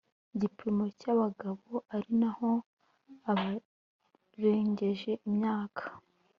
[0.39, 2.49] gipimo cya abagabo ari naho
[3.31, 5.83] abarengeje imyaka